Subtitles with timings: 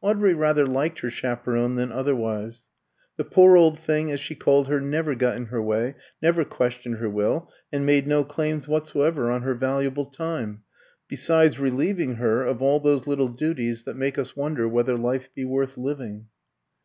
[0.00, 2.64] Audrey rather liked her chaperon than otherwise.
[3.16, 6.96] The "poor old thing," as she called her, never got in her way, never questioned
[6.96, 10.62] her will, and made no claims whatsoever on her valuable time;
[11.06, 15.44] besides relieving her of all those little duties that make us wonder whether life be
[15.44, 16.26] worth living.